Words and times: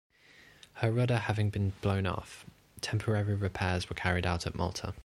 Her 0.77 0.91
rudder 0.91 1.19
having 1.19 1.51
been 1.51 1.73
blown 1.83 2.07
off, 2.07 2.43
temporary 2.81 3.35
repairs 3.35 3.87
were 3.87 3.93
carried 3.95 4.25
out 4.25 4.47
at 4.47 4.55
Malta. 4.55 4.95